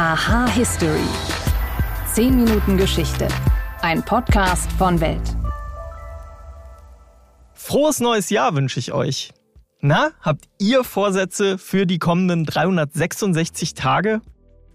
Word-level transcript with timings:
Aha 0.00 0.46
History. 0.46 1.08
10 2.12 2.36
Minuten 2.44 2.76
Geschichte. 2.76 3.26
Ein 3.82 4.04
Podcast 4.04 4.70
von 4.74 5.00
Welt. 5.00 5.36
Frohes 7.52 7.98
neues 7.98 8.30
Jahr 8.30 8.54
wünsche 8.54 8.78
ich 8.78 8.92
euch. 8.92 9.32
Na, 9.80 10.12
habt 10.20 10.44
ihr 10.60 10.84
Vorsätze 10.84 11.58
für 11.58 11.84
die 11.84 11.98
kommenden 11.98 12.44
366 12.44 13.74
Tage? 13.74 14.20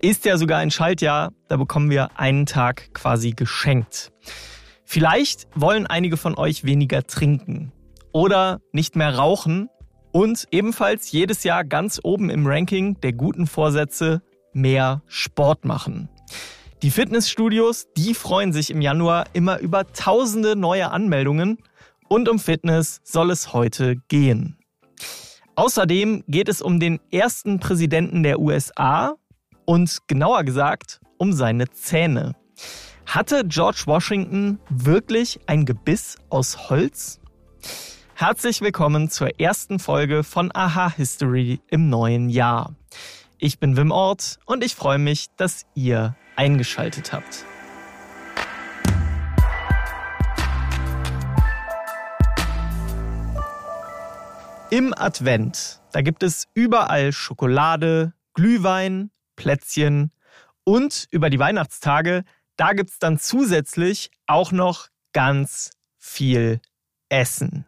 Ist 0.01 0.25
ja 0.25 0.35
sogar 0.35 0.59
ein 0.59 0.71
Schaltjahr, 0.71 1.31
da 1.47 1.55
bekommen 1.55 1.89
wir 1.89 2.19
einen 2.19 2.45
Tag 2.45 2.93
quasi 2.93 3.31
geschenkt. 3.31 4.11
Vielleicht 4.83 5.47
wollen 5.55 5.87
einige 5.87 6.17
von 6.17 6.37
euch 6.37 6.65
weniger 6.65 7.07
trinken 7.07 7.71
oder 8.11 8.59
nicht 8.73 8.97
mehr 8.97 9.15
rauchen 9.15 9.69
und 10.11 10.49
ebenfalls 10.51 11.13
jedes 11.13 11.45
Jahr 11.45 11.63
ganz 11.63 12.01
oben 12.03 12.29
im 12.29 12.45
Ranking 12.45 12.99
der 12.99 13.13
guten 13.13 13.47
Vorsätze 13.47 14.21
mehr 14.53 15.01
Sport 15.07 15.65
machen. 15.65 16.09
Die 16.81 16.91
Fitnessstudios, 16.91 17.87
die 17.95 18.13
freuen 18.13 18.51
sich 18.51 18.69
im 18.69 18.81
Januar 18.81 19.25
immer 19.33 19.59
über 19.59 19.91
tausende 19.93 20.55
neue 20.55 20.91
Anmeldungen 20.91 21.57
und 22.09 22.27
um 22.27 22.39
Fitness 22.39 22.99
soll 23.03 23.31
es 23.31 23.53
heute 23.53 23.95
gehen. 24.07 24.57
Außerdem 25.55 26.23
geht 26.27 26.49
es 26.49 26.61
um 26.61 26.79
den 26.79 26.99
ersten 27.11 27.59
Präsidenten 27.59 28.23
der 28.23 28.39
USA 28.39 29.15
und 29.65 29.99
genauer 30.07 30.43
gesagt 30.43 30.99
um 31.17 31.31
seine 31.31 31.69
Zähne. 31.69 32.35
Hatte 33.05 33.43
George 33.45 33.83
Washington 33.85 34.59
wirklich 34.69 35.39
ein 35.45 35.65
Gebiss 35.65 36.17
aus 36.29 36.69
Holz? 36.69 37.21
Herzlich 38.15 38.61
willkommen 38.61 39.09
zur 39.09 39.39
ersten 39.39 39.79
Folge 39.79 40.23
von 40.23 40.51
Aha 40.53 40.91
History 40.91 41.61
im 41.69 41.89
neuen 41.89 42.29
Jahr. 42.29 42.75
Ich 43.45 43.59
bin 43.59 43.75
Wim 43.75 43.91
Ort 43.91 44.39
und 44.45 44.63
ich 44.63 44.73
freue 44.73 44.99
mich, 44.99 45.27
dass 45.35 45.65
ihr 45.75 46.15
eingeschaltet 46.37 47.11
habt. 47.11 47.45
Im 54.69 54.93
Advent, 54.93 55.81
da 55.91 55.99
gibt 55.99 56.23
es 56.23 56.47
überall 56.53 57.11
Schokolade, 57.11 58.13
Glühwein, 58.33 59.11
Plätzchen 59.35 60.13
und 60.63 61.09
über 61.11 61.29
die 61.29 61.37
Weihnachtstage, 61.37 62.23
da 62.55 62.71
gibt 62.71 62.91
es 62.91 62.99
dann 62.99 63.19
zusätzlich 63.19 64.09
auch 64.25 64.53
noch 64.53 64.87
ganz 65.11 65.71
viel 65.97 66.61
Essen. 67.09 67.65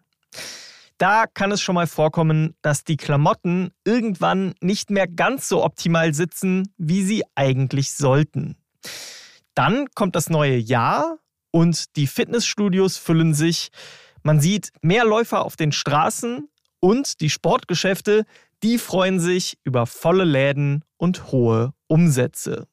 Da 0.97 1.25
kann 1.27 1.51
es 1.51 1.61
schon 1.61 1.75
mal 1.75 1.87
vorkommen, 1.87 2.55
dass 2.61 2.85
die 2.85 2.95
Klamotten 2.95 3.71
irgendwann 3.83 4.53
nicht 4.61 4.89
mehr 4.89 5.07
ganz 5.07 5.49
so 5.49 5.63
optimal 5.63 6.13
sitzen, 6.13 6.73
wie 6.77 7.03
sie 7.03 7.23
eigentlich 7.35 7.93
sollten. 7.93 8.55
Dann 9.55 9.87
kommt 9.93 10.15
das 10.15 10.29
neue 10.29 10.57
Jahr 10.57 11.17
und 11.51 11.95
die 11.97 12.07
Fitnessstudios 12.07 12.97
füllen 12.97 13.33
sich. 13.33 13.69
Man 14.23 14.39
sieht 14.39 14.69
mehr 14.81 15.05
Läufer 15.05 15.43
auf 15.43 15.57
den 15.57 15.73
Straßen 15.73 16.47
und 16.79 17.19
die 17.19 17.29
Sportgeschäfte, 17.29 18.25
die 18.63 18.77
freuen 18.77 19.19
sich 19.19 19.57
über 19.63 19.85
volle 19.85 20.23
Läden 20.23 20.83
und 20.97 21.31
hohe 21.31 21.73
Umsätze. 21.87 22.67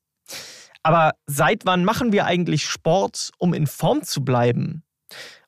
Aber 0.85 1.13
seit 1.27 1.67
wann 1.67 1.85
machen 1.85 2.13
wir 2.13 2.27
eigentlich 2.27 2.67
Sport, 2.67 3.31
um 3.39 3.53
in 3.55 3.67
Form 3.67 4.03
zu 4.03 4.25
bleiben? 4.25 4.85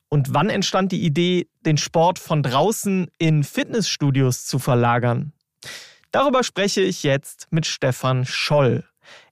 Und 0.09 0.33
wann 0.33 0.49
entstand 0.49 0.91
die 0.91 1.03
Idee, 1.03 1.47
den 1.65 1.77
Sport 1.77 2.19
von 2.19 2.43
draußen 2.43 3.09
in 3.17 3.43
Fitnessstudios 3.43 4.45
zu 4.45 4.59
verlagern? 4.59 5.33
Darüber 6.11 6.43
spreche 6.43 6.81
ich 6.81 7.03
jetzt 7.03 7.47
mit 7.51 7.65
Stefan 7.65 8.25
Scholl. 8.25 8.85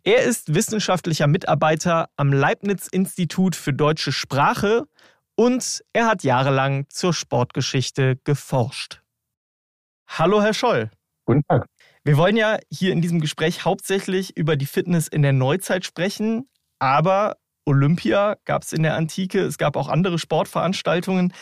Er 0.03 0.23
ist 0.23 0.53
wissenschaftlicher 0.53 1.27
Mitarbeiter 1.27 2.09
am 2.17 2.33
Leibniz-Institut 2.33 3.55
für 3.55 3.73
deutsche 3.73 4.11
Sprache 4.11 4.85
und 5.35 5.83
er 5.93 6.07
hat 6.07 6.23
jahrelang 6.23 6.85
zur 6.89 7.13
Sportgeschichte 7.13 8.17
geforscht. 8.23 9.01
Hallo, 10.07 10.41
Herr 10.41 10.53
Scholl. 10.53 10.91
Guten 11.25 11.43
Tag. 11.47 11.67
Wir 12.03 12.17
wollen 12.17 12.35
ja 12.35 12.59
hier 12.69 12.91
in 12.91 13.01
diesem 13.01 13.21
Gespräch 13.21 13.63
hauptsächlich 13.63 14.35
über 14.35 14.57
die 14.57 14.65
Fitness 14.65 15.07
in 15.07 15.21
der 15.21 15.31
Neuzeit 15.31 15.85
sprechen, 15.85 16.49
aber 16.79 17.37
Olympia 17.65 18.35
gab 18.45 18.63
es 18.63 18.73
in 18.73 18.83
der 18.83 18.95
Antike, 18.95 19.39
es 19.39 19.57
gab 19.57 19.75
auch 19.75 19.87
andere 19.87 20.19
Sportveranstaltungen. 20.19 21.33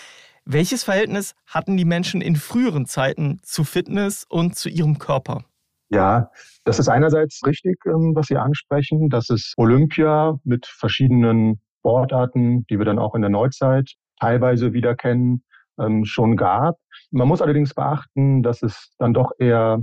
Welches 0.45 0.83
Verhältnis 0.83 1.35
hatten 1.45 1.77
die 1.77 1.85
Menschen 1.85 2.21
in 2.21 2.35
früheren 2.35 2.85
Zeiten 2.85 3.39
zu 3.43 3.63
Fitness 3.63 4.25
und 4.27 4.55
zu 4.55 4.69
ihrem 4.69 4.97
Körper? 4.97 5.43
Ja, 5.89 6.31
das 6.63 6.79
ist 6.79 6.87
einerseits 6.87 7.41
richtig, 7.45 7.77
ähm, 7.85 8.13
was 8.15 8.27
Sie 8.27 8.37
ansprechen, 8.37 9.09
dass 9.09 9.29
es 9.29 9.53
Olympia 9.57 10.39
mit 10.43 10.65
verschiedenen 10.65 11.59
Sportarten, 11.79 12.65
die 12.67 12.77
wir 12.77 12.85
dann 12.85 12.99
auch 12.99 13.13
in 13.13 13.21
der 13.21 13.29
Neuzeit 13.29 13.91
teilweise 14.19 14.73
wieder 14.73 14.95
kennen, 14.95 15.43
ähm, 15.79 16.05
schon 16.05 16.37
gab. 16.37 16.77
Man 17.11 17.27
muss 17.27 17.41
allerdings 17.41 17.73
beachten, 17.73 18.41
dass 18.41 18.63
es 18.63 18.93
dann 18.99 19.13
doch 19.13 19.31
eher 19.37 19.79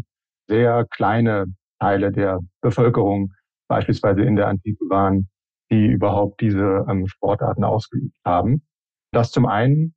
sehr 0.48 0.86
kleine 0.90 1.46
Teile 1.78 2.10
der 2.10 2.38
Bevölkerung 2.62 3.34
beispielsweise 3.68 4.22
in 4.22 4.36
der 4.36 4.48
Antike 4.48 4.84
waren, 4.88 5.28
die 5.70 5.86
überhaupt 5.86 6.40
diese 6.40 6.84
ähm, 6.88 7.06
Sportarten 7.06 7.64
ausgeübt 7.64 8.14
haben. 8.24 8.62
Das 9.12 9.30
zum 9.30 9.46
einen. 9.46 9.94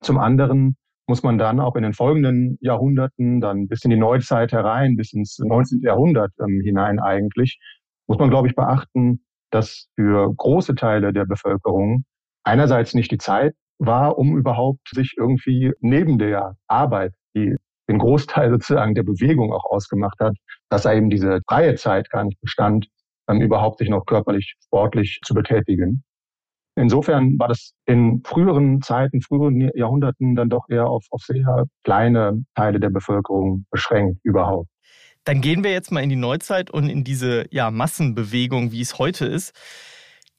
Zum 0.00 0.18
anderen 0.18 0.76
muss 1.06 1.22
man 1.22 1.38
dann 1.38 1.60
auch 1.60 1.76
in 1.76 1.82
den 1.82 1.92
folgenden 1.92 2.58
Jahrhunderten, 2.60 3.40
dann 3.40 3.68
bis 3.68 3.84
in 3.84 3.90
die 3.90 3.96
Neuzeit 3.96 4.52
herein, 4.52 4.96
bis 4.96 5.12
ins 5.12 5.38
19. 5.38 5.80
Jahrhundert 5.82 6.32
ähm, 6.40 6.60
hinein 6.64 6.98
eigentlich, 6.98 7.58
muss 8.06 8.18
man, 8.18 8.30
glaube 8.30 8.48
ich, 8.48 8.54
beachten, 8.54 9.24
dass 9.50 9.88
für 9.96 10.32
große 10.34 10.74
Teile 10.74 11.12
der 11.12 11.26
Bevölkerung 11.26 12.04
einerseits 12.44 12.94
nicht 12.94 13.10
die 13.10 13.18
Zeit 13.18 13.54
war, 13.78 14.18
um 14.18 14.36
überhaupt 14.36 14.88
sich 14.90 15.14
irgendwie 15.16 15.72
neben 15.80 16.18
der 16.18 16.56
Arbeit, 16.68 17.14
die 17.36 17.56
den 17.88 17.98
Großteil 17.98 18.50
sozusagen 18.50 18.94
der 18.94 19.02
Bewegung 19.02 19.52
auch 19.52 19.64
ausgemacht 19.64 20.18
hat, 20.20 20.36
dass 20.70 20.86
eben 20.86 21.10
diese 21.10 21.40
freie 21.46 21.74
Zeit 21.74 22.08
gar 22.10 22.24
nicht 22.24 22.40
bestand, 22.40 22.86
ähm, 23.28 23.40
überhaupt 23.40 23.78
sich 23.78 23.88
noch 23.88 24.04
körperlich, 24.06 24.54
sportlich 24.64 25.20
zu 25.24 25.34
betätigen. 25.34 26.04
Insofern 26.76 27.38
war 27.38 27.48
das 27.48 27.72
in 27.86 28.22
früheren 28.24 28.82
Zeiten, 28.82 29.20
früheren 29.20 29.70
Jahrhunderten 29.74 30.34
dann 30.34 30.48
doch 30.50 30.68
eher 30.68 30.88
auf, 30.88 31.06
auf 31.10 31.22
sehr 31.22 31.66
kleine 31.84 32.44
Teile 32.56 32.80
der 32.80 32.90
Bevölkerung 32.90 33.64
beschränkt 33.70 34.18
überhaupt. 34.24 34.68
Dann 35.22 35.40
gehen 35.40 35.62
wir 35.62 35.72
jetzt 35.72 35.92
mal 35.92 36.02
in 36.02 36.10
die 36.10 36.16
Neuzeit 36.16 36.70
und 36.70 36.88
in 36.88 37.04
diese 37.04 37.46
ja, 37.50 37.70
Massenbewegung, 37.70 38.72
wie 38.72 38.80
es 38.80 38.98
heute 38.98 39.24
ist. 39.24 39.54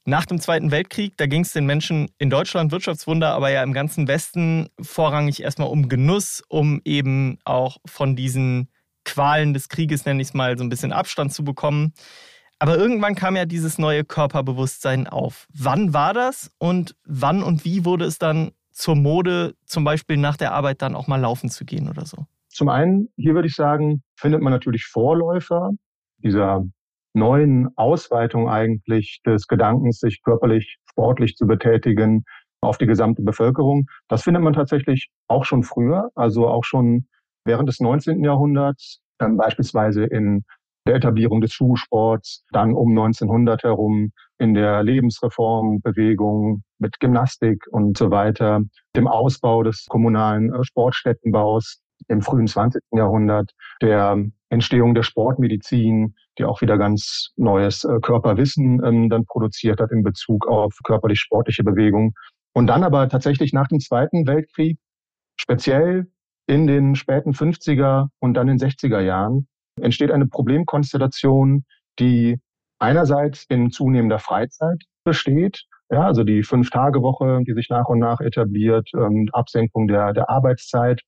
Nach 0.04 0.26
dem 0.26 0.40
Zweiten 0.40 0.70
Weltkrieg, 0.70 1.18
da 1.18 1.26
ging 1.26 1.42
es 1.42 1.54
den 1.54 1.66
Menschen 1.66 2.12
in 2.20 2.30
Deutschland 2.30 2.72
Wirtschaftswunder, 2.72 3.34
aber 3.34 3.50
ja 3.50 3.64
im 3.64 3.74
ganzen 3.74 4.08
Westen 4.08 4.68
vorrangig 4.80 5.42
erstmal 5.42 5.70
um 5.70 5.90
Genuss, 5.90 6.44
um 6.48 6.82
eben 6.86 7.40
auch 7.44 7.78
von 7.88 8.16
diesen 8.16 8.70
Qualen 9.06 9.56
des 9.56 9.70
Krieges, 9.70 10.06
nenne 10.06 10.22
ich 10.22 10.28
es 10.28 10.34
mal, 10.36 10.58
so 10.58 10.64
ein 10.64 10.70
bisschen 10.70 10.92
Abstand 10.92 11.34
zu 11.34 11.44
bekommen. 11.44 11.94
Aber 12.60 12.78
irgendwann 12.78 13.16
kam 13.16 13.36
ja 13.36 13.46
dieses 13.46 13.78
neue 13.78 14.04
Körperbewusstsein 14.04 15.08
auf. 15.08 15.48
Wann 15.54 15.94
war 15.94 16.14
das 16.14 16.52
und 16.58 16.96
wann 17.06 17.44
und 17.44 17.66
wie 17.66 17.86
wurde 17.86 18.06
es 18.06 18.18
dann 18.18 18.52
zur 18.72 18.96
Mode, 18.96 19.56
zum 19.66 19.84
Beispiel 19.84 20.18
nach 20.18 20.38
der 20.38 20.54
Arbeit 20.54 20.82
dann 20.82 20.96
auch 20.96 21.08
mal 21.08 21.20
laufen 21.20 21.50
zu 21.50 21.66
gehen 21.66 21.90
oder 21.90 22.06
so? 22.06 22.26
Zum 22.50 22.70
einen, 22.70 23.10
hier 23.18 23.34
würde 23.34 23.48
ich 23.48 23.56
sagen, 23.56 24.04
findet 24.16 24.42
man 24.42 24.54
natürlich 24.54 24.86
Vorläufer 24.86 25.72
dieser 26.20 26.64
neuen 27.14 27.70
Ausweitung 27.78 28.50
eigentlich 28.50 29.22
des 29.26 29.48
Gedankens, 29.48 30.00
sich 30.00 30.22
körperlich, 30.24 30.78
sportlich 30.90 31.36
zu 31.36 31.48
betätigen 31.48 32.24
auf 32.62 32.78
die 32.78 32.86
gesamte 32.86 33.22
Bevölkerung. 33.22 33.88
Das 34.08 34.24
findet 34.24 34.44
man 34.44 34.54
tatsächlich 34.54 35.10
auch 35.28 35.46
schon 35.46 35.64
früher, 35.64 36.10
also 36.16 36.48
auch 36.48 36.64
schon 36.64 37.08
während 37.46 37.70
des 37.70 37.80
19. 37.80 38.24
Jahrhunderts, 38.24 39.02
ähm, 39.20 39.38
beispielsweise 39.38 40.06
in 40.06 40.44
der 40.88 40.96
Etablierung 40.96 41.42
des 41.42 41.54
Schulsports, 41.54 42.46
dann 42.52 42.74
um 42.74 42.90
1900 42.90 43.64
herum 43.64 44.12
in 44.38 44.54
der 44.54 44.84
Lebensreformbewegung 44.84 46.64
mit 46.80 47.00
Gymnastik 47.00 47.66
und 47.72 47.98
so 47.98 48.12
weiter, 48.12 48.62
dem 48.96 49.08
Ausbau 49.08 49.64
des 49.64 49.86
kommunalen 49.88 50.54
äh, 50.54 50.64
Sportstättenbaus 50.64 51.82
im 52.08 52.22
frühen 52.22 52.48
20. 52.48 52.82
Jahrhundert, 52.92 53.52
der 53.82 54.24
Entstehung 54.50 54.94
der 54.94 55.04
Sportmedizin, 55.04 56.16
die 56.38 56.46
auch 56.46 56.62
wieder 56.62 56.78
ganz 56.78 57.32
neues 57.36 57.84
äh, 57.84 58.00
Körperwissen 58.02 58.84
ähm, 58.84 59.10
dann 59.10 59.26
produziert 59.26 59.80
hat 59.80 59.92
in 59.92 60.04
Bezug 60.04 60.48
auf 60.48 60.74
körperlich-sportliche 60.84 61.64
Bewegung. 61.64 62.14
Und 62.54 62.68
dann 62.68 62.84
aber 62.84 63.10
tatsächlich 63.10 63.54
nach 63.54 63.68
dem 63.68 63.80
Zweiten 63.80 64.28
Weltkrieg, 64.28 64.78
speziell 65.38 66.08
in 66.48 66.68
den 66.68 66.96
späten 66.96 67.32
50er 67.32 68.10
und 68.20 68.36
dann 68.36 68.48
in 68.48 68.58
60er 68.58 69.00
Jahren, 69.00 69.48
entsteht 69.82 70.12
eine 70.12 70.28
Problemkonstellation, 70.28 71.66
die 72.00 72.40
einerseits 72.80 73.46
in 73.50 73.72
zunehmender 73.72 74.20
Freizeit 74.20 74.84
besteht, 75.04 75.64
ja, 75.92 76.06
also 76.06 76.24
die 76.24 76.44
Fünf-Tage-Woche, 76.44 77.42
die 77.48 77.54
sich 77.54 77.70
nach 77.70 77.86
und 77.88 78.00
nach 78.00 78.20
etabliert, 78.20 78.90
ähm, 78.96 79.30
Absenkung 79.32 79.88
der, 79.88 80.14
der 80.14 80.30
Arbeitszeit 80.30 81.02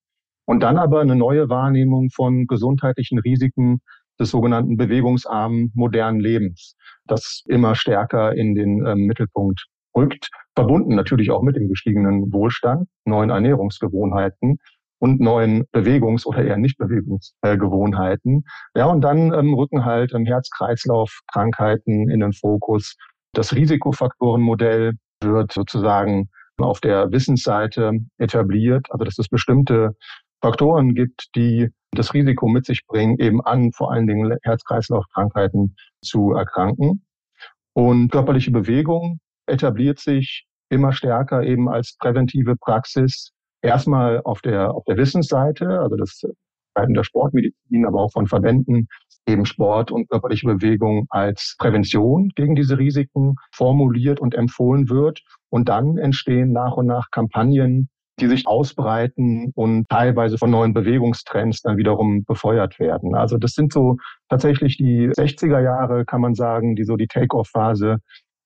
und 0.46 0.62
dann 0.62 0.78
aber 0.78 1.02
eine 1.02 1.16
neue 1.16 1.50
Wahrnehmung 1.50 2.10
von 2.12 2.46
gesundheitlichen 2.46 3.20
Risiken, 3.20 3.82
des 4.20 4.32
sogenannten 4.32 4.78
bewegungsarmen 4.78 5.72
modernen 5.76 6.20
Lebens, 6.20 6.76
das 7.06 7.44
immer 7.48 7.76
stärker 7.76 8.34
in 8.34 8.56
den 8.56 8.86
äh, 8.86 8.96
Mittelpunkt 8.96 9.66
rückt, 9.96 10.30
verbunden 10.56 10.96
natürlich 10.96 11.32
auch 11.32 11.42
mit 11.42 11.56
dem 11.56 11.68
gestiegenen 11.68 12.32
Wohlstand, 12.32 12.88
neuen 13.06 13.30
Ernährungsgewohnheiten 13.30 14.58
und 15.00 15.20
neuen 15.20 15.66
Bewegungs- 15.72 16.26
oder 16.26 16.44
eher 16.44 16.58
Nicht-Bewegungsgewohnheiten. 16.58 18.44
Ja, 18.76 18.86
und 18.86 19.02
dann 19.02 19.34
ähm, 19.34 19.54
rücken 19.54 19.86
halt 19.86 20.14
ähm, 20.14 20.26
Herz-Kreislauf-Krankheiten 20.26 22.10
in 22.10 22.20
den 22.20 22.34
Fokus. 22.34 22.96
Das 23.34 23.54
Risikofaktorenmodell 23.54 24.94
wird 25.22 25.52
sozusagen 25.52 26.30
auf 26.58 26.80
der 26.80 27.12
Wissensseite 27.12 28.00
etabliert, 28.18 28.88
also 28.90 29.06
dass 29.06 29.20
es 29.20 29.28
bestimmte 29.28 29.96
Faktoren 30.42 30.96
gibt, 30.96 31.28
die 31.36 31.70
das 31.92 32.14
Risiko 32.14 32.48
mit 32.48 32.66
sich 32.66 32.86
bringen, 32.88 33.18
eben 33.20 33.42
an 33.42 33.72
vor 33.74 33.92
allen 33.92 34.08
Dingen 34.08 34.36
Herz-Kreislauf-Krankheiten 34.44 35.76
zu 36.02 36.34
erkranken. 36.34 37.06
Und 37.74 38.12
körperliche 38.12 38.52
Bewegung 38.52 39.20
etabliert 39.46 40.00
sich 40.00 40.46
immer 40.70 40.92
stärker 40.92 41.44
eben 41.44 41.70
als 41.70 41.96
präventive 41.98 42.56
Praxis. 42.56 43.32
Erstmal 43.62 44.22
auf 44.24 44.42
der, 44.42 44.74
auf 44.74 44.84
der 44.86 44.98
Wissensseite, 44.98 45.80
also 45.80 45.96
das 45.96 46.22
Seiten 46.76 46.94
der 46.94 47.04
Sportmedizin, 47.04 47.86
aber 47.86 48.02
auch 48.02 48.12
von 48.12 48.28
Verbänden, 48.28 48.88
eben 49.28 49.46
Sport 49.46 49.92
und 49.92 50.10
körperliche 50.10 50.48
Bewegung 50.48 51.08
als 51.10 51.56
Prävention 51.58 52.30
gegen 52.36 52.56
diese 52.56 52.78
Risiken 52.78 53.36
formuliert 53.52 54.20
und 54.20 54.36
empfohlen 54.36 54.90
wird. 54.90 55.22
Und 55.50 55.70
dann 55.70 55.98
entstehen 55.98 56.52
nach 56.52 56.74
und 56.74 56.86
nach 56.86 57.10
Kampagnen, 57.12 57.90
die 58.20 58.28
sich 58.28 58.48
ausbreiten 58.48 59.52
und 59.54 59.88
teilweise 59.90 60.38
von 60.38 60.50
neuen 60.50 60.74
Bewegungstrends 60.74 61.62
dann 61.62 61.78
wiederum 61.78 62.24
befeuert 62.24 62.80
werden. 62.80 63.16
Also 63.16 63.38
das 63.38 63.52
sind 63.52 63.74
so 63.74 63.98
tatsächlich 64.30 64.78
die 64.78 65.10
60er 65.10 65.62
Jahre, 65.62 66.06
kann 66.06 66.22
man 66.22 66.34
sagen, 66.34 66.76
die 66.76 66.84
so 66.84 66.96
die 66.96 67.08
Take-off-Phase 67.08 67.98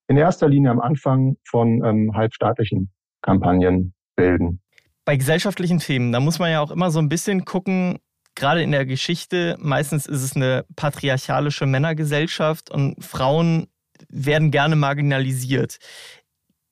in 0.07 0.17
erster 0.17 0.49
Linie 0.49 0.71
am 0.71 0.81
Anfang 0.81 1.37
von 1.47 1.83
ähm, 1.85 2.11
halbstaatlichen 2.13 2.91
Kampagnen 3.21 3.93
bilden. 4.17 4.61
Bei 5.05 5.17
gesellschaftlichen 5.17 5.79
Themen, 5.79 6.11
da 6.11 6.19
muss 6.19 6.39
man 6.39 6.51
ja 6.51 6.61
auch 6.61 6.71
immer 6.71 6.91
so 6.91 6.99
ein 6.99 7.09
bisschen 7.09 7.45
gucken, 7.45 7.99
gerade 8.35 8.61
in 8.61 8.71
der 8.71 8.85
Geschichte, 8.85 9.57
meistens 9.59 10.05
ist 10.05 10.23
es 10.23 10.35
eine 10.35 10.65
patriarchalische 10.75 11.65
Männergesellschaft 11.65 12.71
und 12.71 13.03
Frauen 13.03 13.67
werden 14.09 14.51
gerne 14.51 14.75
marginalisiert. 14.75 15.77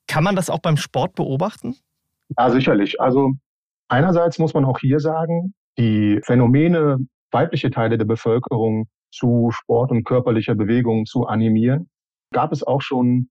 Kann 0.06 0.24
man 0.24 0.36
das 0.36 0.50
auch 0.50 0.58
beim 0.58 0.76
Sport 0.76 1.14
beobachten? 1.14 1.76
Ja, 2.36 2.50
sicherlich. 2.50 3.00
Also 3.00 3.32
einerseits 3.88 4.38
muss 4.38 4.54
man 4.54 4.64
auch 4.64 4.78
hier 4.78 5.00
sagen, 5.00 5.54
die 5.78 6.20
Phänomene, 6.24 6.98
weibliche 7.30 7.70
Teile 7.70 7.98
der 7.98 8.04
Bevölkerung 8.04 8.88
zu 9.12 9.50
Sport 9.52 9.90
und 9.90 10.04
körperlicher 10.04 10.54
Bewegung 10.54 11.06
zu 11.06 11.26
animieren, 11.26 11.88
gab 12.32 12.52
es 12.52 12.62
auch 12.62 12.82
schon 12.82 13.28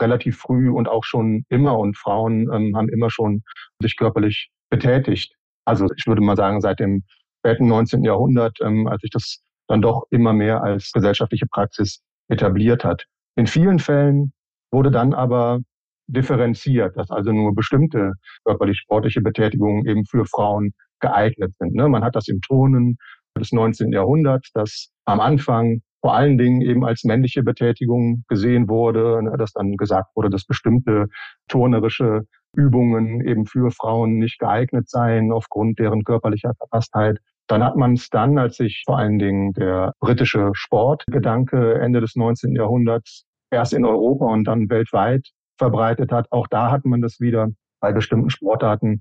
relativ 0.00 0.38
früh 0.38 0.70
und 0.70 0.88
auch 0.88 1.04
schon 1.04 1.44
immer 1.48 1.78
und 1.78 1.96
Frauen 1.96 2.50
ähm, 2.52 2.76
haben 2.76 2.88
immer 2.88 3.10
schon 3.10 3.42
sich 3.80 3.96
körperlich 3.96 4.50
betätigt. 4.70 5.34
Also 5.64 5.86
ich 5.96 6.06
würde 6.06 6.22
mal 6.22 6.36
sagen, 6.36 6.60
seit 6.60 6.80
dem 6.80 7.02
späten 7.40 7.66
19. 7.66 8.04
Jahrhundert, 8.04 8.58
ähm, 8.60 8.86
als 8.86 9.02
sich 9.02 9.10
das 9.10 9.42
dann 9.68 9.82
doch 9.82 10.04
immer 10.10 10.32
mehr 10.32 10.62
als 10.62 10.92
gesellschaftliche 10.92 11.46
Praxis 11.46 12.02
etabliert 12.28 12.84
hat. 12.84 13.04
In 13.36 13.46
vielen 13.46 13.78
Fällen 13.78 14.32
wurde 14.72 14.90
dann 14.90 15.14
aber 15.14 15.60
differenziert, 16.08 16.96
dass 16.96 17.10
also 17.10 17.32
nur 17.32 17.54
bestimmte 17.54 18.12
körperlich 18.44 18.78
sportliche 18.78 19.20
Betätigungen 19.20 19.86
eben 19.86 20.04
für 20.06 20.24
Frauen 20.24 20.72
geeignet 21.00 21.54
sind. 21.58 21.74
Ne? 21.74 21.88
Man 21.88 22.04
hat 22.04 22.16
das 22.16 22.28
im 22.28 22.40
Turnen 22.40 22.96
des 23.38 23.52
19. 23.52 23.92
Jahrhunderts, 23.92 24.50
das 24.52 24.90
am 25.04 25.20
Anfang 25.20 25.82
vor 26.06 26.14
allen 26.14 26.38
Dingen 26.38 26.60
eben 26.60 26.84
als 26.84 27.02
männliche 27.02 27.42
Betätigung 27.42 28.22
gesehen 28.28 28.68
wurde, 28.68 29.24
ne? 29.24 29.36
dass 29.36 29.52
dann 29.52 29.76
gesagt 29.76 30.14
wurde, 30.14 30.30
dass 30.30 30.44
bestimmte 30.44 31.06
turnerische 31.48 32.22
Übungen 32.54 33.26
eben 33.26 33.44
für 33.44 33.72
Frauen 33.72 34.18
nicht 34.18 34.38
geeignet 34.38 34.88
seien 34.88 35.32
aufgrund 35.32 35.80
deren 35.80 36.04
körperlicher 36.04 36.54
Verpasstheit. 36.58 37.18
Dann 37.48 37.64
hat 37.64 37.74
man 37.74 37.94
es 37.94 38.08
dann, 38.08 38.38
als 38.38 38.54
sich 38.54 38.84
vor 38.86 38.98
allen 38.98 39.18
Dingen 39.18 39.52
der 39.54 39.94
britische 39.98 40.50
Sportgedanke 40.52 41.74
Ende 41.80 42.00
des 42.00 42.14
19. 42.14 42.54
Jahrhunderts 42.54 43.24
erst 43.50 43.72
in 43.72 43.84
Europa 43.84 44.26
und 44.26 44.44
dann 44.44 44.70
weltweit 44.70 45.26
verbreitet 45.58 46.12
hat. 46.12 46.30
Auch 46.30 46.46
da 46.46 46.70
hat 46.70 46.84
man 46.84 47.00
das 47.00 47.18
wieder 47.18 47.48
bei 47.80 47.90
bestimmten 47.90 48.30
Sportarten, 48.30 49.00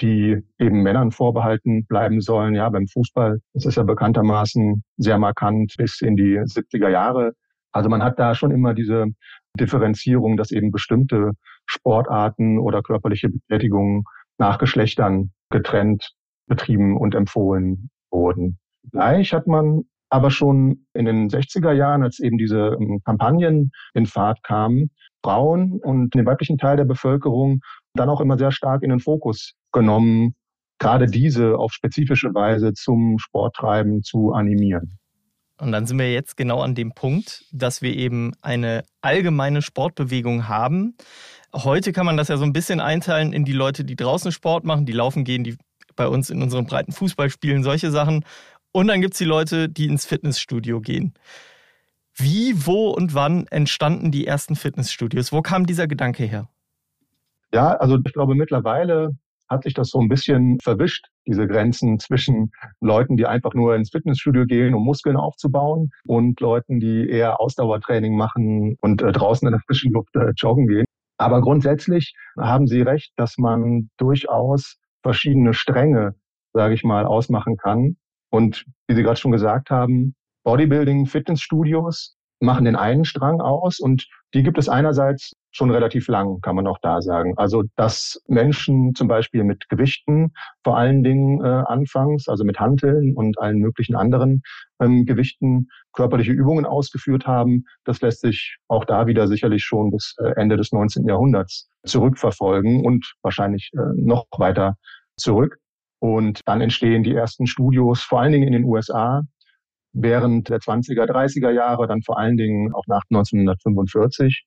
die 0.00 0.42
eben 0.58 0.82
Männern 0.82 1.10
vorbehalten 1.10 1.86
bleiben 1.86 2.20
sollen. 2.20 2.54
Ja, 2.54 2.68
beim 2.68 2.86
Fußball 2.86 3.40
ist 3.54 3.66
es 3.66 3.76
ja 3.76 3.82
bekanntermaßen 3.82 4.82
sehr 4.96 5.18
markant 5.18 5.74
bis 5.78 6.00
in 6.00 6.16
die 6.16 6.38
70er 6.38 6.88
Jahre. 6.88 7.32
Also 7.72 7.88
man 7.88 8.02
hat 8.02 8.18
da 8.18 8.34
schon 8.34 8.50
immer 8.50 8.74
diese 8.74 9.06
Differenzierung, 9.58 10.36
dass 10.36 10.50
eben 10.50 10.70
bestimmte 10.70 11.32
Sportarten 11.66 12.58
oder 12.58 12.82
körperliche 12.82 13.28
Betätigungen 13.28 14.04
nach 14.38 14.58
Geschlechtern 14.58 15.30
getrennt 15.50 16.12
betrieben 16.46 16.96
und 16.96 17.14
empfohlen 17.14 17.90
wurden. 18.10 18.58
Gleich 18.92 19.32
hat 19.32 19.46
man 19.46 19.82
aber 20.08 20.30
schon 20.30 20.86
in 20.94 21.04
den 21.04 21.28
60er 21.28 21.72
Jahren, 21.72 22.02
als 22.02 22.20
eben 22.20 22.38
diese 22.38 22.76
ähm, 22.80 23.00
Kampagnen 23.04 23.72
in 23.94 24.06
Fahrt 24.06 24.42
kamen, 24.44 24.90
Frauen 25.24 25.80
und 25.82 26.14
den 26.14 26.24
weiblichen 26.24 26.58
Teil 26.58 26.76
der 26.76 26.84
Bevölkerung 26.84 27.60
dann 27.94 28.08
auch 28.08 28.20
immer 28.20 28.38
sehr 28.38 28.52
stark 28.52 28.82
in 28.82 28.90
den 28.90 29.00
Fokus 29.00 29.54
genommen, 29.76 30.34
gerade 30.78 31.06
diese 31.06 31.58
auf 31.58 31.72
spezifische 31.72 32.34
Weise 32.34 32.72
zum 32.72 33.18
Sporttreiben 33.18 34.02
zu 34.02 34.32
animieren. 34.32 34.98
Und 35.58 35.72
dann 35.72 35.86
sind 35.86 35.98
wir 35.98 36.12
jetzt 36.12 36.36
genau 36.36 36.60
an 36.60 36.74
dem 36.74 36.92
Punkt, 36.92 37.44
dass 37.52 37.82
wir 37.82 37.94
eben 37.94 38.32
eine 38.42 38.84
allgemeine 39.00 39.62
Sportbewegung 39.62 40.48
haben. 40.48 40.96
Heute 41.54 41.92
kann 41.92 42.06
man 42.06 42.16
das 42.16 42.28
ja 42.28 42.36
so 42.36 42.44
ein 42.44 42.52
bisschen 42.52 42.80
einteilen 42.80 43.32
in 43.32 43.44
die 43.44 43.52
Leute, 43.52 43.84
die 43.84 43.96
draußen 43.96 44.32
Sport 44.32 44.64
machen, 44.64 44.84
die 44.84 44.92
laufen 44.92 45.24
gehen, 45.24 45.44
die 45.44 45.56
bei 45.94 46.08
uns 46.08 46.28
in 46.28 46.42
unseren 46.42 46.66
breiten 46.66 46.92
Fußball 46.92 47.30
spielen, 47.30 47.62
solche 47.62 47.90
Sachen. 47.90 48.24
Und 48.72 48.88
dann 48.88 49.00
gibt 49.00 49.14
es 49.14 49.18
die 49.18 49.24
Leute, 49.24 49.68
die 49.70 49.86
ins 49.86 50.04
Fitnessstudio 50.04 50.80
gehen. 50.80 51.14
Wie, 52.14 52.66
wo 52.66 52.90
und 52.90 53.14
wann 53.14 53.46
entstanden 53.46 54.10
die 54.10 54.26
ersten 54.26 54.56
Fitnessstudios? 54.56 55.32
Wo 55.32 55.42
kam 55.42 55.66
dieser 55.66 55.86
Gedanke 55.86 56.24
her? 56.24 56.48
Ja, 57.52 57.72
also 57.76 57.98
ich 58.04 58.12
glaube, 58.12 58.34
mittlerweile 58.34 59.16
hat 59.48 59.64
sich 59.64 59.74
das 59.74 59.88
so 59.90 60.00
ein 60.00 60.08
bisschen 60.08 60.58
verwischt, 60.60 61.06
diese 61.26 61.46
Grenzen 61.46 61.98
zwischen 61.98 62.50
Leuten, 62.80 63.16
die 63.16 63.26
einfach 63.26 63.54
nur 63.54 63.74
ins 63.74 63.90
Fitnessstudio 63.90 64.46
gehen, 64.46 64.74
um 64.74 64.84
Muskeln 64.84 65.16
aufzubauen, 65.16 65.90
und 66.04 66.40
Leuten, 66.40 66.80
die 66.80 67.08
eher 67.08 67.40
Ausdauertraining 67.40 68.16
machen 68.16 68.76
und 68.80 69.02
äh, 69.02 69.12
draußen 69.12 69.46
in 69.46 69.52
der 69.52 69.60
frischen 69.60 69.92
Luft 69.92 70.14
äh, 70.16 70.32
joggen 70.36 70.66
gehen. 70.66 70.84
Aber 71.18 71.40
grundsätzlich 71.40 72.14
haben 72.38 72.66
Sie 72.66 72.82
recht, 72.82 73.12
dass 73.16 73.38
man 73.38 73.88
durchaus 73.96 74.76
verschiedene 75.02 75.54
Stränge, 75.54 76.14
sage 76.52 76.74
ich 76.74 76.84
mal, 76.84 77.06
ausmachen 77.06 77.56
kann. 77.56 77.96
Und 78.30 78.64
wie 78.86 78.94
Sie 78.94 79.02
gerade 79.02 79.18
schon 79.18 79.32
gesagt 79.32 79.70
haben, 79.70 80.14
Bodybuilding, 80.44 81.06
Fitnessstudios 81.06 82.16
machen 82.40 82.66
den 82.66 82.76
einen 82.76 83.04
Strang 83.04 83.40
aus 83.40 83.78
und 83.80 84.06
die 84.36 84.42
gibt 84.42 84.58
es 84.58 84.68
einerseits 84.68 85.32
schon 85.50 85.70
relativ 85.70 86.08
lang, 86.08 86.42
kann 86.42 86.56
man 86.56 86.66
auch 86.66 86.76
da 86.82 87.00
sagen. 87.00 87.32
Also, 87.38 87.62
dass 87.74 88.20
Menschen 88.28 88.94
zum 88.94 89.08
Beispiel 89.08 89.44
mit 89.44 89.70
Gewichten 89.70 90.34
vor 90.62 90.76
allen 90.76 91.02
Dingen 91.02 91.42
äh, 91.42 91.62
anfangs, 91.66 92.28
also 92.28 92.44
mit 92.44 92.60
Hanteln 92.60 93.16
und 93.16 93.38
allen 93.38 93.56
möglichen 93.60 93.96
anderen 93.96 94.42
ähm, 94.78 95.06
Gewichten 95.06 95.68
körperliche 95.94 96.32
Übungen 96.32 96.66
ausgeführt 96.66 97.26
haben, 97.26 97.64
das 97.84 98.02
lässt 98.02 98.20
sich 98.20 98.58
auch 98.68 98.84
da 98.84 99.06
wieder 99.06 99.26
sicherlich 99.26 99.64
schon 99.64 99.90
bis 99.90 100.14
äh, 100.18 100.32
Ende 100.36 100.58
des 100.58 100.70
19. 100.70 101.08
Jahrhunderts 101.08 101.70
zurückverfolgen 101.86 102.84
und 102.84 103.14
wahrscheinlich 103.22 103.70
äh, 103.72 103.80
noch 103.94 104.26
weiter 104.36 104.76
zurück. 105.16 105.56
Und 105.98 106.42
dann 106.44 106.60
entstehen 106.60 107.04
die 107.04 107.14
ersten 107.14 107.46
Studios, 107.46 108.02
vor 108.02 108.20
allen 108.20 108.32
Dingen 108.32 108.46
in 108.46 108.52
den 108.52 108.64
USA, 108.64 109.22
während 109.96 110.48
der 110.50 110.58
20er, 110.58 111.10
30er 111.10 111.50
Jahre, 111.50 111.86
dann 111.86 112.02
vor 112.02 112.18
allen 112.18 112.36
Dingen 112.36 112.74
auch 112.74 112.86
nach 112.86 113.02
1945 113.10 114.44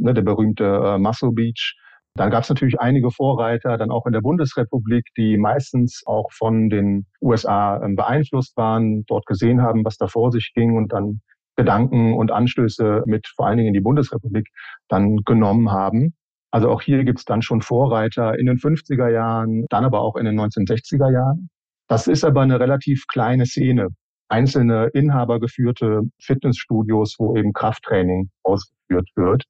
ne, 0.00 0.12
der 0.12 0.22
berühmte 0.22 0.64
äh, 0.64 0.98
Muscle 0.98 1.32
Beach. 1.32 1.76
Dann 2.14 2.30
gab 2.30 2.42
es 2.42 2.48
natürlich 2.48 2.80
einige 2.80 3.10
Vorreiter, 3.12 3.78
dann 3.78 3.92
auch 3.92 4.06
in 4.06 4.12
der 4.12 4.22
Bundesrepublik, 4.22 5.04
die 5.16 5.36
meistens 5.36 6.02
auch 6.04 6.32
von 6.32 6.68
den 6.68 7.06
USA 7.22 7.80
ähm, 7.82 7.94
beeinflusst 7.94 8.56
waren, 8.56 9.04
dort 9.06 9.24
gesehen 9.26 9.62
haben, 9.62 9.84
was 9.84 9.98
da 9.98 10.08
vor 10.08 10.32
sich 10.32 10.52
ging 10.54 10.76
und 10.76 10.92
dann 10.92 11.20
Gedanken 11.54 12.14
und 12.14 12.32
Anstöße 12.32 13.02
mit 13.06 13.26
vor 13.36 13.46
allen 13.46 13.58
Dingen 13.58 13.68
in 13.68 13.74
die 13.74 13.80
Bundesrepublik 13.80 14.48
dann 14.88 15.18
genommen 15.18 15.70
haben. 15.70 16.14
Also 16.50 16.70
auch 16.70 16.82
hier 16.82 17.04
gibt 17.04 17.20
es 17.20 17.24
dann 17.24 17.42
schon 17.42 17.62
Vorreiter 17.62 18.38
in 18.38 18.46
den 18.46 18.58
50er 18.58 19.08
Jahren, 19.10 19.66
dann 19.68 19.84
aber 19.84 20.00
auch 20.00 20.16
in 20.16 20.24
den 20.24 20.40
1960er 20.40 21.12
Jahren. 21.12 21.50
Das 21.88 22.06
ist 22.06 22.24
aber 22.24 22.42
eine 22.42 22.58
relativ 22.58 23.04
kleine 23.08 23.46
Szene. 23.46 23.88
Einzelne 24.28 24.88
inhabergeführte 24.92 26.02
Fitnessstudios, 26.20 27.16
wo 27.18 27.36
eben 27.36 27.52
Krafttraining 27.52 28.30
ausgeführt 28.42 29.08
wird. 29.16 29.44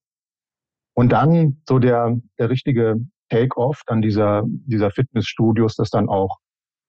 Und 0.94 1.11
dann 1.12 1.62
so 1.68 1.78
der, 1.78 2.16
der 2.38 2.50
richtige 2.50 2.97
Take-off 3.28 3.82
dann 3.87 4.02
dieser, 4.02 4.42
dieser 4.47 4.90
Fitnessstudios, 4.90 5.76
das 5.76 5.90
dann 5.90 6.08
auch 6.08 6.38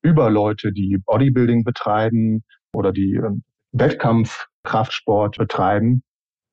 über 0.02 0.30
Leute, 0.30 0.72
die 0.72 0.98
Bodybuilding 1.06 1.64
betreiben 1.64 2.44
oder 2.74 2.92
die 2.92 3.16
ähm, 3.16 3.44
Wettkampfkraftsport 3.72 5.38
betreiben. 5.38 6.04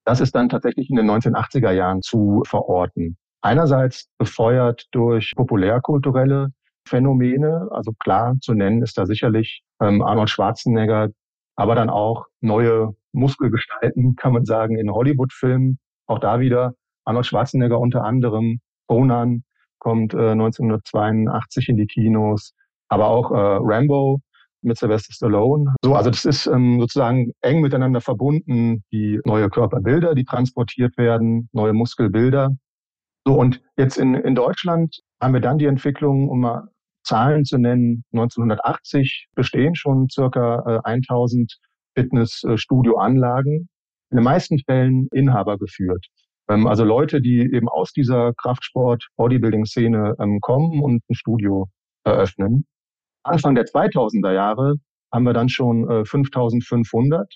Das 0.04 0.20
ist 0.20 0.34
dann 0.34 0.48
tatsächlich 0.48 0.90
in 0.90 0.96
den 0.96 1.10
1980er 1.10 1.70
Jahren 1.70 2.02
zu 2.02 2.42
verorten. 2.46 3.16
Einerseits 3.40 4.08
befeuert 4.18 4.86
durch 4.92 5.32
populärkulturelle 5.36 6.50
Phänomene, 6.86 7.68
also 7.70 7.92
klar 7.98 8.34
zu 8.40 8.54
nennen 8.54 8.82
ist 8.82 8.96
da 8.96 9.06
sicherlich 9.06 9.62
ähm, 9.80 10.02
Arnold 10.02 10.30
Schwarzenegger, 10.30 11.08
aber 11.56 11.74
dann 11.74 11.90
auch 11.90 12.26
neue 12.40 12.94
Muskelgestalten, 13.12 14.14
kann 14.16 14.32
man 14.32 14.44
sagen, 14.44 14.78
in 14.78 14.90
Hollywood-Filmen. 14.90 15.78
Auch 16.06 16.18
da 16.18 16.38
wieder 16.38 16.74
Arnold 17.04 17.26
Schwarzenegger 17.26 17.80
unter 17.80 18.04
anderem, 18.04 18.60
Conan 18.86 19.42
kommt 19.78 20.14
äh, 20.14 20.30
1982 20.30 21.68
in 21.68 21.76
die 21.76 21.86
Kinos, 21.86 22.52
aber 22.88 23.08
auch 23.08 23.30
äh, 23.30 23.58
Rambo 23.60 24.20
mit 24.62 24.78
Sylvester 24.78 25.12
Stallone. 25.12 25.74
So, 25.84 25.94
also 25.94 26.10
das 26.10 26.24
ist 26.24 26.46
ähm, 26.46 26.80
sozusagen 26.80 27.32
eng 27.40 27.60
miteinander 27.60 28.00
verbunden, 28.00 28.82
die 28.92 29.20
neue 29.24 29.48
Körperbilder, 29.48 30.14
die 30.14 30.24
transportiert 30.24 30.96
werden, 30.98 31.48
neue 31.52 31.72
Muskelbilder. 31.72 32.56
So, 33.24 33.34
und 33.34 33.62
jetzt 33.76 33.96
in, 33.96 34.14
in 34.14 34.34
Deutschland 34.34 35.00
haben 35.20 35.34
wir 35.34 35.40
dann 35.40 35.58
die 35.58 35.66
Entwicklung, 35.66 36.28
um 36.28 36.40
mal 36.40 36.68
Zahlen 37.06 37.44
zu 37.44 37.58
nennen, 37.58 38.04
1980 38.12 39.28
bestehen 39.34 39.74
schon 39.74 40.08
circa 40.10 40.80
äh, 40.84 40.88
1000 40.90 41.56
Fitnessstudioanlagen, 41.96 43.68
in 44.10 44.16
den 44.16 44.24
meisten 44.24 44.58
Fällen 44.58 45.08
Inhaber 45.12 45.56
geführt. 45.56 46.06
Ähm, 46.48 46.66
also 46.66 46.84
Leute, 46.84 47.20
die 47.20 47.40
eben 47.40 47.68
aus 47.68 47.92
dieser 47.92 48.32
Kraftsport-Bodybuilding-Szene 48.34 50.14
ähm, 50.18 50.40
kommen 50.40 50.82
und 50.82 51.02
ein 51.08 51.14
Studio 51.14 51.68
eröffnen. 52.04 52.66
Anfang 53.22 53.54
der 53.54 53.64
2000er 53.64 54.32
Jahre 54.32 54.74
haben 55.12 55.24
wir 55.24 55.32
dann 55.32 55.48
schon 55.48 55.88
äh, 55.88 56.04
5500. 56.04 57.32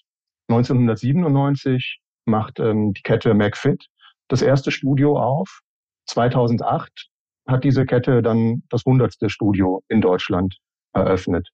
1997 0.48 2.00
macht 2.26 2.58
ähm, 2.60 2.92
die 2.92 3.02
Kette 3.02 3.34
McFit 3.34 3.86
das 4.28 4.42
erste 4.42 4.70
Studio 4.70 5.18
auf. 5.18 5.60
2008 6.06 7.10
hat 7.50 7.64
diese 7.64 7.85
Kette 7.87 8.23
dann 8.23 8.62
das 8.71 8.85
hundertste 8.85 9.28
Studio 9.30 9.83
in 9.88 10.00
Deutschland 10.00 10.57
eröffnet. 10.92 11.49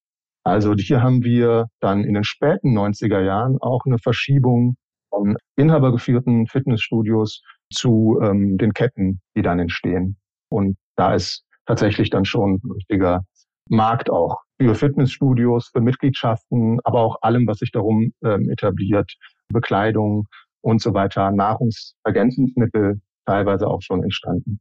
Also 0.45 0.75
hier 0.75 1.03
haben 1.03 1.25
wir 1.25 1.67
dann 1.81 2.05
in 2.05 2.15
den 2.15 2.25
späten 2.25 2.77
90er 2.77 3.21
Jahren 3.21 3.59
auch 3.61 3.81
eine 3.85 3.99
Verschiebung 3.99 4.77
von 5.11 5.37
inhabergeführten 5.57 6.47
Fitnessstudios 6.47 7.43
zu 7.73 8.21
ähm, 8.23 8.57
den 8.57 8.73
Ketten, 8.73 9.21
die 9.37 9.43
dann 9.43 9.59
entstehen. 9.59 10.17
Und 10.49 10.77
da 10.97 11.15
ist 11.15 11.45
tatsächlich 11.67 12.11
dann 12.11 12.25
schon 12.25 12.61
ein 12.63 12.71
richtiger 12.71 13.25
Markt 13.69 14.09
auch 14.09 14.41
für 14.61 14.75
Fitnessstudios, 14.75 15.71
für 15.73 15.81
Mitgliedschaften, 15.81 16.79
aber 16.85 17.01
auch 17.01 17.17
allem, 17.23 17.47
was 17.47 17.59
sich 17.59 17.73
darum 17.73 18.13
ähm, 18.25 18.49
etabliert, 18.49 19.13
Bekleidung 19.49 20.27
und 20.61 20.81
so 20.81 20.95
weiter, 20.95 21.31
Nahrungsergänzungsmittel 21.31 23.01
teilweise 23.27 23.67
auch 23.67 23.83
schon 23.83 24.03
entstanden. 24.03 24.61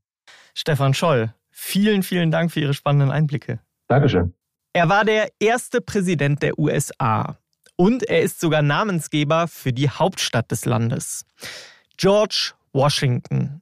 Stefan 0.57 0.93
Scholl, 0.93 1.33
vielen, 1.51 2.01
vielen 2.01 2.31
Dank 2.31 2.51
für 2.51 2.62
Ihre 2.62 2.74
spannenden 2.74 3.12
Einblicke. 3.12 3.59
Dankeschön. 3.89 4.33
Er 4.71 4.88
war 4.88 5.03
der 5.03 5.29
erste 5.39 5.81
Präsident 5.81 6.41
der 6.41 6.57
USA 6.57 7.38
und 7.75 8.03
er 8.03 8.21
ist 8.21 8.39
sogar 8.39 8.62
Namensgeber 8.62 9.50
für 9.50 9.74
die 9.74 9.89
Hauptstadt 9.89 10.50
des 10.50 10.63
Landes. 10.63 11.25
George 11.97 12.53
Washington. 12.71 13.62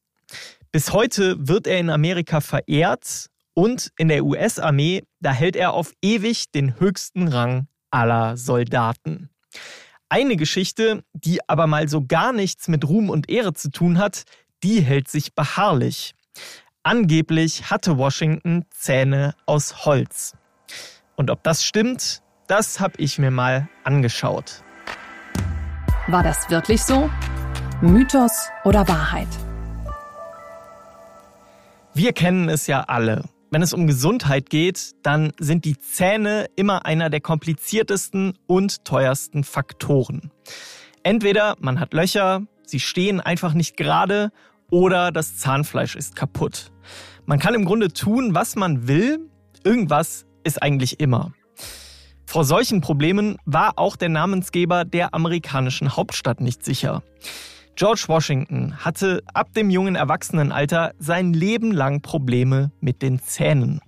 Bis 0.71 0.93
heute 0.93 1.35
wird 1.39 1.65
er 1.65 1.79
in 1.79 1.89
Amerika 1.89 2.41
verehrt 2.41 3.27
und 3.55 3.91
in 3.97 4.07
der 4.07 4.23
US-Armee, 4.23 5.03
da 5.19 5.31
hält 5.31 5.55
er 5.55 5.73
auf 5.73 5.93
ewig 6.01 6.51
den 6.51 6.79
höchsten 6.79 7.27
Rang 7.27 7.67
aller 7.89 8.37
Soldaten. 8.37 9.29
Eine 10.09 10.35
Geschichte, 10.35 11.03
die 11.13 11.39
aber 11.49 11.65
mal 11.65 11.89
so 11.89 12.05
gar 12.05 12.33
nichts 12.33 12.67
mit 12.67 12.87
Ruhm 12.87 13.09
und 13.09 13.29
Ehre 13.29 13.53
zu 13.53 13.71
tun 13.71 13.97
hat, 13.97 14.25
die 14.63 14.81
hält 14.81 15.07
sich 15.07 15.33
beharrlich. 15.33 16.13
Angeblich 16.85 17.71
hatte 17.71 17.97
Washington 17.97 18.65
Zähne 18.69 19.35
aus 19.45 19.85
Holz. 19.85 20.35
Und 21.15 21.31
ob 21.31 21.41
das 21.41 21.63
stimmt, 21.63 22.21
das 22.47 22.81
habe 22.81 22.95
ich 22.97 23.17
mir 23.17 23.31
mal 23.31 23.69
angeschaut. 23.85 24.61
War 26.07 26.23
das 26.23 26.49
wirklich 26.49 26.83
so? 26.83 27.09
Mythos 27.79 28.49
oder 28.65 28.85
Wahrheit? 28.89 29.29
Wir 31.93 32.11
kennen 32.11 32.49
es 32.49 32.67
ja 32.67 32.81
alle. 32.81 33.23
Wenn 33.49 33.61
es 33.61 33.73
um 33.73 33.87
Gesundheit 33.87 34.49
geht, 34.49 34.91
dann 35.03 35.31
sind 35.39 35.63
die 35.63 35.79
Zähne 35.79 36.47
immer 36.57 36.85
einer 36.85 37.09
der 37.09 37.21
kompliziertesten 37.21 38.37
und 38.45 38.83
teuersten 38.83 39.45
Faktoren. 39.45 40.31
Entweder 41.03 41.55
man 41.61 41.79
hat 41.79 41.93
Löcher, 41.93 42.41
sie 42.65 42.81
stehen 42.81 43.21
einfach 43.21 43.53
nicht 43.53 43.77
gerade 43.77 44.33
oder 44.73 45.11
das 45.11 45.37
Zahnfleisch 45.37 45.95
ist 45.95 46.15
kaputt. 46.15 46.71
Man 47.27 47.37
kann 47.37 47.53
im 47.53 47.63
Grunde 47.63 47.93
tun, 47.93 48.33
was 48.33 48.55
man 48.55 48.87
will, 48.87 49.29
irgendwas 49.63 50.25
ist 50.43 50.61
eigentlich 50.63 50.99
immer. 50.99 51.31
Vor 52.25 52.43
solchen 52.43 52.81
Problemen 52.81 53.37
war 53.45 53.77
auch 53.77 53.95
der 53.95 54.09
Namensgeber 54.09 54.83
der 54.83 55.13
amerikanischen 55.13 55.95
Hauptstadt 55.95 56.41
nicht 56.41 56.65
sicher. 56.65 57.03
George 57.75 58.05
Washington 58.07 58.75
hatte 58.77 59.21
ab 59.33 59.53
dem 59.53 59.69
jungen 59.69 59.95
Erwachsenenalter 59.95 60.93
sein 60.97 61.33
Leben 61.33 61.71
lang 61.71 62.01
Probleme 62.01 62.71
mit 62.81 63.03
den 63.03 63.19
Zähnen. 63.21 63.79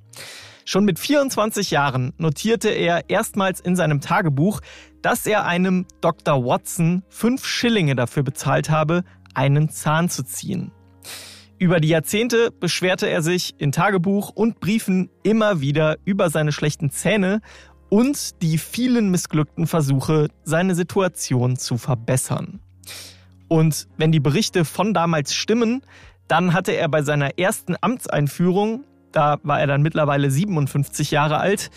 Schon 0.65 0.85
mit 0.85 0.99
24 0.99 1.71
Jahren 1.71 2.13
notierte 2.19 2.69
er 2.69 3.09
erstmals 3.09 3.59
in 3.59 3.75
seinem 3.75 4.01
Tagebuch, 4.01 4.61
dass 5.01 5.25
er 5.25 5.45
einem 5.45 5.87
Dr. 6.01 6.45
Watson 6.45 7.03
fünf 7.09 7.45
Schillinge 7.45 7.95
dafür 7.95 8.21
bezahlt 8.21 8.69
habe, 8.69 9.03
einen 9.35 9.69
Zahn 9.69 10.09
zu 10.09 10.23
ziehen. 10.23 10.71
Über 11.57 11.79
die 11.79 11.87
Jahrzehnte 11.87 12.51
beschwerte 12.51 13.07
er 13.07 13.21
sich 13.21 13.55
in 13.57 13.71
Tagebuch 13.71 14.29
und 14.29 14.59
Briefen 14.59 15.09
immer 15.23 15.61
wieder 15.61 15.97
über 16.03 16.29
seine 16.29 16.51
schlechten 16.51 16.91
Zähne 16.91 17.39
und 17.89 18.41
die 18.41 18.57
vielen 18.57 19.09
missglückten 19.09 19.67
Versuche, 19.67 20.27
seine 20.43 20.75
Situation 20.75 21.55
zu 21.55 21.77
verbessern. 21.77 22.59
Und 23.47 23.87
wenn 23.97 24.11
die 24.11 24.19
Berichte 24.19 24.65
von 24.65 24.93
damals 24.93 25.33
stimmen, 25.33 25.81
dann 26.27 26.53
hatte 26.53 26.73
er 26.73 26.89
bei 26.89 27.03
seiner 27.03 27.37
ersten 27.37 27.75
Amtseinführung, 27.79 28.83
da 29.11 29.37
war 29.43 29.59
er 29.59 29.67
dann 29.67 29.81
mittlerweile 29.81 30.29
57 30.29 31.11
Jahre 31.11 31.37
alt, 31.37 31.69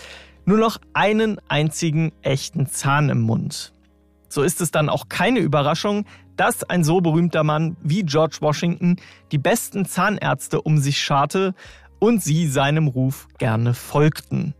nur 0.44 0.58
noch 0.58 0.78
einen 0.94 1.38
einzigen 1.48 2.12
echten 2.22 2.66
Zahn 2.66 3.10
im 3.10 3.20
Mund. 3.20 3.72
So 4.28 4.42
ist 4.42 4.60
es 4.60 4.70
dann 4.70 4.88
auch 4.88 5.08
keine 5.08 5.40
Überraschung, 5.40 6.04
dass 6.36 6.62
ein 6.64 6.84
so 6.84 7.00
berühmter 7.00 7.44
Mann 7.44 7.76
wie 7.82 8.04
George 8.04 8.38
Washington 8.40 8.96
die 9.32 9.38
besten 9.38 9.84
Zahnärzte 9.84 10.62
um 10.62 10.78
sich 10.78 11.00
scharte 11.00 11.54
und 11.98 12.22
sie 12.22 12.46
seinem 12.46 12.86
Ruf 12.86 13.28
gerne 13.38 13.74
folgten. 13.74 14.54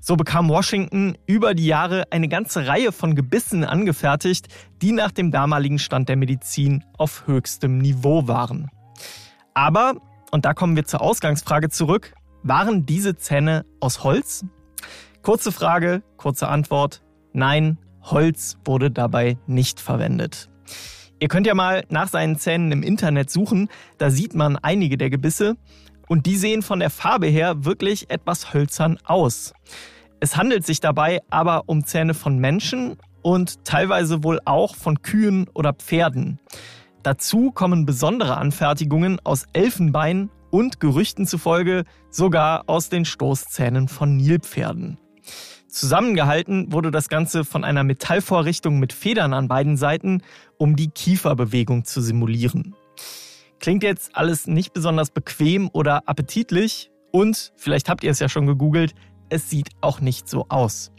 So 0.00 0.16
bekam 0.16 0.50
Washington 0.50 1.16
über 1.26 1.54
die 1.54 1.64
Jahre 1.64 2.04
eine 2.10 2.28
ganze 2.28 2.66
Reihe 2.66 2.92
von 2.92 3.14
Gebissen 3.14 3.64
angefertigt, 3.64 4.48
die 4.82 4.92
nach 4.92 5.10
dem 5.10 5.30
damaligen 5.30 5.78
Stand 5.78 6.10
der 6.10 6.16
Medizin 6.16 6.84
auf 6.98 7.26
höchstem 7.26 7.78
Niveau 7.78 8.28
waren. 8.28 8.70
Aber, 9.54 9.94
und 10.30 10.44
da 10.44 10.52
kommen 10.52 10.76
wir 10.76 10.84
zur 10.84 11.00
Ausgangsfrage 11.00 11.70
zurück, 11.70 12.12
waren 12.42 12.84
diese 12.84 13.16
Zähne 13.16 13.64
aus 13.80 14.04
Holz? 14.04 14.44
Kurze 15.22 15.52
Frage, 15.52 16.02
kurze 16.18 16.48
Antwort. 16.48 17.02
Nein, 17.32 17.78
Holz 18.04 18.56
wurde 18.64 18.90
dabei 18.90 19.38
nicht 19.46 19.80
verwendet. 19.80 20.48
Ihr 21.20 21.28
könnt 21.28 21.46
ja 21.46 21.54
mal 21.54 21.84
nach 21.88 22.08
seinen 22.08 22.38
Zähnen 22.38 22.72
im 22.72 22.82
Internet 22.82 23.30
suchen, 23.30 23.68
da 23.98 24.10
sieht 24.10 24.34
man 24.34 24.56
einige 24.56 24.98
der 24.98 25.10
Gebisse 25.10 25.56
und 26.08 26.26
die 26.26 26.36
sehen 26.36 26.62
von 26.62 26.80
der 26.80 26.90
Farbe 26.90 27.26
her 27.26 27.64
wirklich 27.64 28.10
etwas 28.10 28.52
hölzern 28.52 28.98
aus. 29.04 29.54
Es 30.20 30.36
handelt 30.36 30.66
sich 30.66 30.80
dabei 30.80 31.20
aber 31.30 31.64
um 31.66 31.84
Zähne 31.84 32.14
von 32.14 32.38
Menschen 32.38 32.96
und 33.22 33.64
teilweise 33.64 34.22
wohl 34.22 34.40
auch 34.44 34.74
von 34.74 35.02
Kühen 35.02 35.48
oder 35.54 35.72
Pferden. 35.72 36.38
Dazu 37.02 37.50
kommen 37.52 37.86
besondere 37.86 38.36
Anfertigungen 38.36 39.20
aus 39.24 39.44
Elfenbein 39.52 40.30
und 40.50 40.80
Gerüchten 40.80 41.26
zufolge 41.26 41.84
sogar 42.10 42.64
aus 42.66 42.88
den 42.88 43.04
Stoßzähnen 43.04 43.88
von 43.88 44.16
Nilpferden. 44.16 44.98
Zusammengehalten 45.74 46.72
wurde 46.72 46.92
das 46.92 47.08
Ganze 47.08 47.44
von 47.44 47.64
einer 47.64 47.82
Metallvorrichtung 47.82 48.78
mit 48.78 48.92
Federn 48.92 49.34
an 49.34 49.48
beiden 49.48 49.76
Seiten, 49.76 50.22
um 50.56 50.76
die 50.76 50.88
Kieferbewegung 50.88 51.84
zu 51.84 52.00
simulieren. 52.00 52.76
Klingt 53.58 53.82
jetzt 53.82 54.14
alles 54.14 54.46
nicht 54.46 54.72
besonders 54.72 55.10
bequem 55.10 55.68
oder 55.72 56.08
appetitlich 56.08 56.92
und, 57.10 57.52
vielleicht 57.56 57.88
habt 57.88 58.04
ihr 58.04 58.12
es 58.12 58.20
ja 58.20 58.28
schon 58.28 58.46
gegoogelt, 58.46 58.94
es 59.30 59.50
sieht 59.50 59.70
auch 59.80 60.00
nicht 60.00 60.28
so 60.28 60.46
aus. 60.48 60.92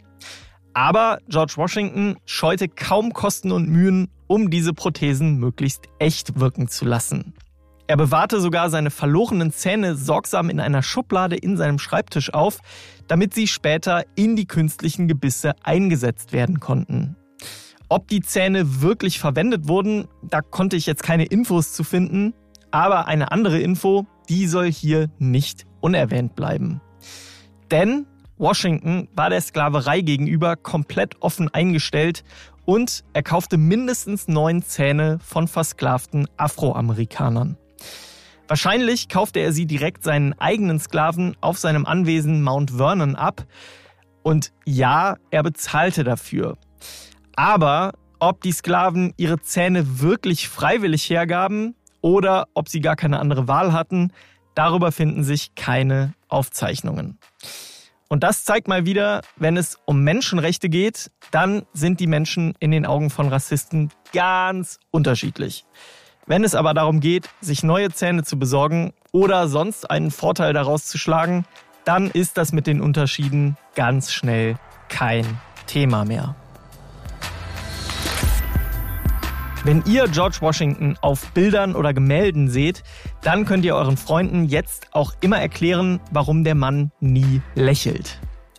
Aber 0.74 1.20
George 1.26 1.54
Washington 1.56 2.16
scheute 2.26 2.68
kaum 2.68 3.14
Kosten 3.14 3.52
und 3.52 3.70
Mühen, 3.70 4.10
um 4.26 4.50
diese 4.50 4.74
Prothesen 4.74 5.38
möglichst 5.38 5.84
echt 5.98 6.38
wirken 6.38 6.68
zu 6.68 6.84
lassen. 6.84 7.32
Er 7.88 7.96
bewahrte 7.96 8.40
sogar 8.40 8.68
seine 8.68 8.90
verlorenen 8.90 9.52
Zähne 9.52 9.94
sorgsam 9.94 10.50
in 10.50 10.58
einer 10.58 10.82
Schublade 10.82 11.36
in 11.36 11.56
seinem 11.56 11.78
Schreibtisch 11.78 12.34
auf, 12.34 12.58
damit 13.06 13.32
sie 13.32 13.46
später 13.46 14.04
in 14.16 14.34
die 14.34 14.46
künstlichen 14.46 15.06
Gebisse 15.06 15.54
eingesetzt 15.62 16.32
werden 16.32 16.58
konnten. 16.58 17.16
Ob 17.88 18.08
die 18.08 18.20
Zähne 18.20 18.82
wirklich 18.82 19.20
verwendet 19.20 19.68
wurden, 19.68 20.08
da 20.22 20.40
konnte 20.40 20.74
ich 20.74 20.86
jetzt 20.86 21.04
keine 21.04 21.26
Infos 21.26 21.72
zu 21.74 21.84
finden, 21.84 22.34
aber 22.72 23.06
eine 23.06 23.30
andere 23.30 23.60
Info, 23.60 24.06
die 24.28 24.48
soll 24.48 24.72
hier 24.72 25.08
nicht 25.20 25.64
unerwähnt 25.80 26.34
bleiben. 26.34 26.80
Denn 27.70 28.06
Washington 28.36 29.08
war 29.14 29.30
der 29.30 29.40
Sklaverei 29.40 30.00
gegenüber 30.00 30.56
komplett 30.56 31.22
offen 31.22 31.54
eingestellt 31.54 32.24
und 32.64 33.04
er 33.12 33.22
kaufte 33.22 33.56
mindestens 33.56 34.26
neun 34.26 34.62
Zähne 34.62 35.20
von 35.20 35.46
versklavten 35.46 36.26
Afroamerikanern. 36.36 37.56
Wahrscheinlich 38.48 39.08
kaufte 39.08 39.40
er 39.40 39.52
sie 39.52 39.66
direkt 39.66 40.04
seinen 40.04 40.32
eigenen 40.34 40.78
Sklaven 40.78 41.36
auf 41.40 41.58
seinem 41.58 41.84
Anwesen 41.84 42.42
Mount 42.42 42.70
Vernon 42.70 43.16
ab. 43.16 43.44
Und 44.22 44.52
ja, 44.64 45.16
er 45.30 45.42
bezahlte 45.42 46.04
dafür. 46.04 46.56
Aber 47.34 47.92
ob 48.18 48.40
die 48.42 48.52
Sklaven 48.52 49.12
ihre 49.16 49.40
Zähne 49.40 50.00
wirklich 50.00 50.48
freiwillig 50.48 51.08
hergaben 51.10 51.74
oder 52.00 52.46
ob 52.54 52.68
sie 52.68 52.80
gar 52.80 52.96
keine 52.96 53.18
andere 53.18 53.48
Wahl 53.48 53.72
hatten, 53.72 54.12
darüber 54.54 54.92
finden 54.92 55.24
sich 55.24 55.54
keine 55.54 56.14
Aufzeichnungen. 56.28 57.18
Und 58.08 58.22
das 58.22 58.44
zeigt 58.44 58.68
mal 58.68 58.86
wieder, 58.86 59.22
wenn 59.36 59.56
es 59.56 59.78
um 59.84 60.04
Menschenrechte 60.04 60.68
geht, 60.68 61.10
dann 61.32 61.66
sind 61.72 61.98
die 61.98 62.06
Menschen 62.06 62.54
in 62.60 62.70
den 62.70 62.86
Augen 62.86 63.10
von 63.10 63.28
Rassisten 63.28 63.90
ganz 64.12 64.78
unterschiedlich. 64.92 65.64
Wenn 66.28 66.42
es 66.42 66.56
aber 66.56 66.74
darum 66.74 66.98
geht, 66.98 67.28
sich 67.40 67.62
neue 67.62 67.90
Zähne 67.90 68.24
zu 68.24 68.36
besorgen 68.36 68.92
oder 69.12 69.46
sonst 69.46 69.88
einen 69.88 70.10
Vorteil 70.10 70.52
daraus 70.52 70.86
zu 70.86 70.98
schlagen, 70.98 71.44
dann 71.84 72.10
ist 72.10 72.36
das 72.36 72.52
mit 72.52 72.66
den 72.66 72.80
Unterschieden 72.80 73.56
ganz 73.76 74.10
schnell 74.10 74.56
kein 74.88 75.24
Thema 75.68 76.04
mehr. 76.04 76.34
Wenn 79.62 79.84
ihr 79.86 80.08
George 80.08 80.38
Washington 80.40 80.96
auf 81.00 81.30
Bildern 81.30 81.76
oder 81.76 81.94
Gemälden 81.94 82.48
seht, 82.48 82.82
dann 83.22 83.44
könnt 83.44 83.64
ihr 83.64 83.76
euren 83.76 83.96
Freunden 83.96 84.46
jetzt 84.46 84.88
auch 84.92 85.12
immer 85.20 85.40
erklären, 85.40 86.00
warum 86.10 86.42
der 86.42 86.56
Mann 86.56 86.90
nie 86.98 87.40
lächelt. 87.54 88.18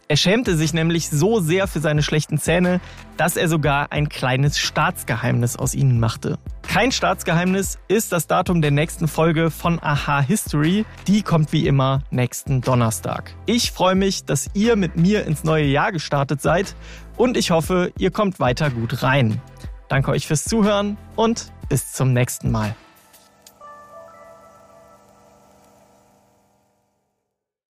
Er 0.10 0.16
schämte 0.16 0.56
sich 0.56 0.74
nämlich 0.74 1.10
so 1.10 1.42
sehr 1.42 1.68
für 1.68 1.82
seine 1.82 2.02
schlechten 2.02 2.38
Zähne, 2.38 2.80
dass 3.18 3.36
er 3.36 3.50
sogar 3.50 3.92
ein 3.92 4.08
kleines 4.08 4.58
Staatsgeheimnis 4.58 5.58
aus 5.58 5.76
ihnen 5.76 6.00
machte. 6.00 6.38
Kein 6.62 6.94
Staatsgeheimnis 6.94 7.78
ist 7.90 8.14
das 8.14 8.26
Datum 8.28 8.62
der 8.62 8.72
nächsten 8.72 9.10
Folge 9.10 9.52
von 9.52 9.82
Aha 9.84 10.22
History. 10.22 10.86
Die 11.08 11.24
kommt 11.24 11.52
wie 11.52 11.68
immer 11.68 12.04
nächsten 12.10 12.62
Donnerstag. 12.62 13.34
Ich 13.48 13.72
freue 13.72 13.96
mich, 13.96 14.24
dass 14.24 14.50
ihr 14.54 14.78
mit 14.78 14.96
mir 14.96 15.26
ins 15.26 15.44
neue 15.44 15.66
Jahr 15.66 15.92
gestartet 15.92 16.42
seid 16.42 16.76
und 17.18 17.36
ich 17.36 17.52
hoffe, 17.52 17.92
ihr 17.98 18.12
kommt 18.12 18.40
weiter 18.40 18.70
gut 18.70 19.04
rein. 19.04 19.42
Danke 19.90 20.12
euch 20.12 20.26
fürs 20.26 20.46
Zuhören 20.46 20.98
und 21.18 21.52
bis 21.68 21.92
zum 21.92 22.14
nächsten 22.14 22.50
Mal. 22.50 22.76